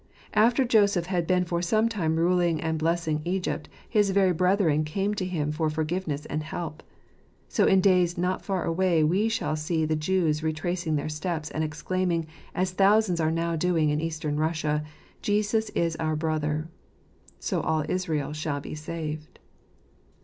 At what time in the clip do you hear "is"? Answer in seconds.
15.75-15.95